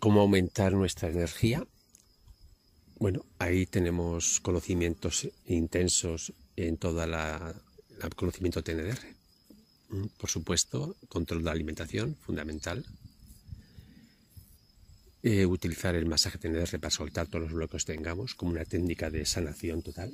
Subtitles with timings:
[0.00, 1.64] cómo aumentar nuestra energía.
[2.98, 7.54] Bueno, ahí tenemos conocimientos intensos en toda la,
[8.02, 8.98] el conocimiento TNR.
[9.90, 12.84] Mm, por supuesto, control de la alimentación, fundamental.
[15.22, 19.10] Eh, utilizar el masaje TNR para soltar todos los bloqueos que tengamos como una técnica
[19.10, 20.12] de sanación total.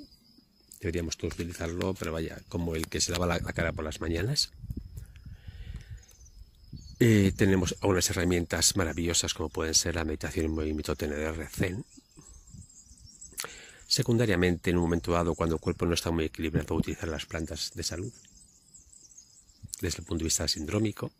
[0.80, 4.52] Deberíamos todos utilizarlo, pero vaya, como el que se lava la cara por las mañanas.
[6.98, 11.84] Eh, tenemos algunas herramientas maravillosas como pueden ser la meditación en movimiento TNR Zen.
[13.86, 17.72] Secundariamente, en un momento dado, cuando el cuerpo no está muy equilibrado, utilizar las plantas
[17.74, 18.12] de salud
[19.80, 21.12] desde el punto de vista sindrómico.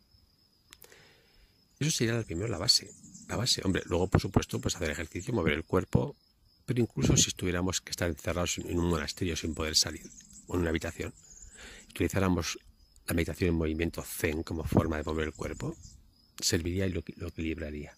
[1.79, 2.91] Eso sería primero la base.
[3.27, 6.15] La base, hombre, luego por supuesto, pues hacer ejercicio, mover el cuerpo,
[6.65, 10.09] pero incluso si estuviéramos que estar encerrados en un monasterio sin poder salir
[10.47, 11.13] o en una habitación,
[11.89, 12.57] utilizáramos
[13.07, 15.75] la meditación en movimiento zen como forma de mover el cuerpo
[16.39, 17.95] serviría y lo, equilibraría.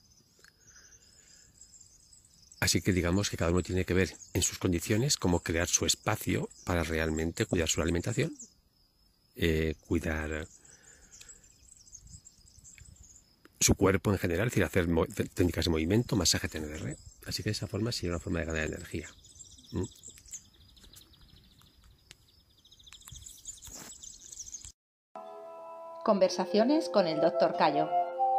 [2.60, 5.85] Así que digamos que cada uno tiene que ver en sus condiciones cómo crear su
[5.85, 8.37] espacio para realmente cuidar su alimentación,
[9.35, 10.48] eh, cuidar
[13.60, 14.87] su cuerpo en general, es decir, hacer
[15.34, 16.98] técnicas de movimiento, masaje TNR.
[17.26, 19.10] Así que de esa forma sería una forma de ganar energía.
[26.10, 27.55] Conversaciones con el Dr.
[27.55, 27.88] Cayo.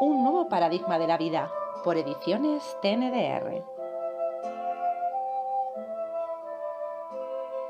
[0.00, 1.52] Un nuevo paradigma de la vida.
[1.84, 3.79] Por ediciones TNDR.